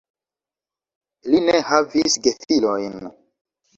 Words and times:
Li 1.33 1.41
ne 1.49 1.59
havis 1.67 2.17
gefilojn. 2.29 2.99